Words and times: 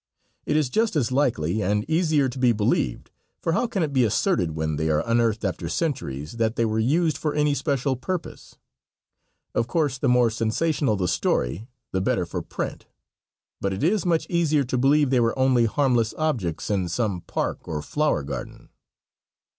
It 0.47 0.57
is 0.57 0.71
just 0.71 0.95
as 0.95 1.11
likely, 1.11 1.61
and 1.61 1.87
easier 1.87 2.27
to 2.27 2.39
be 2.39 2.53
believed, 2.53 3.11
for 3.39 3.53
how 3.53 3.67
can 3.67 3.83
it 3.83 3.93
be 3.93 4.03
asserted, 4.03 4.55
when 4.55 4.75
they 4.77 4.89
are 4.89 5.03
unearthed 5.07 5.45
after 5.45 5.69
centuries, 5.69 6.37
that 6.37 6.55
they 6.55 6.65
were 6.65 6.79
used 6.79 7.19
for 7.19 7.35
any 7.35 7.53
special 7.53 7.95
purpose. 7.95 8.55
Of 9.53 9.67
course 9.67 9.99
the 9.99 10.09
more 10.09 10.31
sensational 10.31 10.95
the 10.95 11.07
story 11.07 11.67
the 11.91 12.01
better 12.01 12.25
for 12.25 12.41
print, 12.41 12.87
but 13.61 13.73
it 13.73 13.83
is 13.83 14.03
much 14.03 14.25
easier 14.27 14.63
to 14.63 14.75
believe 14.75 15.11
they 15.11 15.19
were 15.19 15.37
only 15.37 15.65
harmless 15.65 16.15
objects 16.17 16.71
in 16.71 16.89
some 16.89 17.21
park 17.21 17.67
or 17.67 17.83
flower 17.83 18.23
garden. 18.23 18.69